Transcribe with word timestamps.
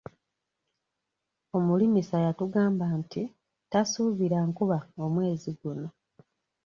Omulimisa 1.57 2.15
yatugamba 2.25 2.85
nti 2.99 3.21
tasuubira 3.71 4.37
nkuba 4.47 4.77
omwezi 5.05 5.49
guno. 5.59 5.87